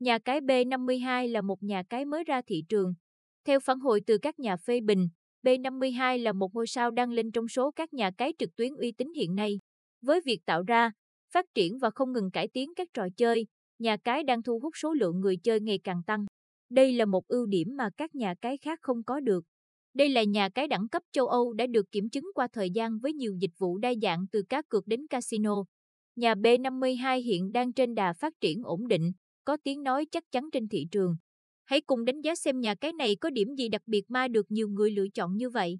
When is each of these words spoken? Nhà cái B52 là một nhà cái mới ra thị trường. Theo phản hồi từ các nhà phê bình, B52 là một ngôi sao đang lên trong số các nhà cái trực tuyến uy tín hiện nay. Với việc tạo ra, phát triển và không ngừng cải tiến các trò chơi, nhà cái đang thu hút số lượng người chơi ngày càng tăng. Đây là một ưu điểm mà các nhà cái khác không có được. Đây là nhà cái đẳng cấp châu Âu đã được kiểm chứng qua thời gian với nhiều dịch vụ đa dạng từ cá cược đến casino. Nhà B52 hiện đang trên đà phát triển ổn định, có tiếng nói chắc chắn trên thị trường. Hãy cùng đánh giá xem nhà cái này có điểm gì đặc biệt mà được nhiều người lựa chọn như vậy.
Nhà 0.00 0.18
cái 0.18 0.40
B52 0.40 1.32
là 1.32 1.40
một 1.40 1.62
nhà 1.62 1.82
cái 1.90 2.04
mới 2.04 2.24
ra 2.24 2.42
thị 2.46 2.64
trường. 2.68 2.94
Theo 3.44 3.60
phản 3.60 3.78
hồi 3.78 4.00
từ 4.06 4.18
các 4.18 4.38
nhà 4.38 4.56
phê 4.56 4.80
bình, 4.80 5.08
B52 5.42 6.22
là 6.22 6.32
một 6.32 6.54
ngôi 6.54 6.66
sao 6.66 6.90
đang 6.90 7.10
lên 7.10 7.32
trong 7.32 7.48
số 7.48 7.70
các 7.70 7.94
nhà 7.94 8.10
cái 8.18 8.32
trực 8.38 8.56
tuyến 8.56 8.74
uy 8.74 8.92
tín 8.92 9.12
hiện 9.16 9.34
nay. 9.34 9.60
Với 10.02 10.20
việc 10.24 10.40
tạo 10.46 10.62
ra, 10.62 10.92
phát 11.32 11.46
triển 11.54 11.78
và 11.78 11.90
không 11.90 12.12
ngừng 12.12 12.30
cải 12.30 12.48
tiến 12.48 12.72
các 12.76 12.88
trò 12.94 13.06
chơi, 13.16 13.46
nhà 13.78 13.96
cái 13.96 14.24
đang 14.24 14.42
thu 14.42 14.58
hút 14.58 14.72
số 14.76 14.94
lượng 14.94 15.20
người 15.20 15.36
chơi 15.36 15.60
ngày 15.60 15.78
càng 15.84 16.02
tăng. 16.06 16.26
Đây 16.70 16.92
là 16.92 17.04
một 17.04 17.28
ưu 17.28 17.46
điểm 17.46 17.68
mà 17.76 17.90
các 17.96 18.14
nhà 18.14 18.34
cái 18.40 18.58
khác 18.58 18.78
không 18.82 19.04
có 19.04 19.20
được. 19.20 19.44
Đây 19.94 20.08
là 20.08 20.22
nhà 20.22 20.48
cái 20.48 20.68
đẳng 20.68 20.88
cấp 20.88 21.02
châu 21.12 21.26
Âu 21.26 21.52
đã 21.52 21.66
được 21.66 21.92
kiểm 21.92 22.10
chứng 22.10 22.24
qua 22.34 22.48
thời 22.52 22.70
gian 22.70 22.98
với 22.98 23.12
nhiều 23.12 23.34
dịch 23.40 23.52
vụ 23.58 23.78
đa 23.78 23.92
dạng 24.02 24.26
từ 24.32 24.42
cá 24.48 24.62
cược 24.68 24.86
đến 24.86 25.06
casino. 25.06 25.64
Nhà 26.16 26.34
B52 26.34 27.22
hiện 27.22 27.52
đang 27.52 27.72
trên 27.72 27.94
đà 27.94 28.12
phát 28.12 28.32
triển 28.40 28.62
ổn 28.62 28.88
định, 28.88 29.12
có 29.48 29.56
tiếng 29.64 29.82
nói 29.82 30.06
chắc 30.10 30.24
chắn 30.32 30.50
trên 30.52 30.68
thị 30.68 30.86
trường. 30.90 31.16
Hãy 31.64 31.80
cùng 31.80 32.04
đánh 32.04 32.20
giá 32.20 32.34
xem 32.34 32.60
nhà 32.60 32.74
cái 32.74 32.92
này 32.92 33.16
có 33.16 33.30
điểm 33.30 33.54
gì 33.54 33.68
đặc 33.68 33.82
biệt 33.86 34.04
mà 34.08 34.28
được 34.28 34.46
nhiều 34.52 34.68
người 34.68 34.90
lựa 34.90 35.08
chọn 35.14 35.36
như 35.36 35.50
vậy. 35.50 35.78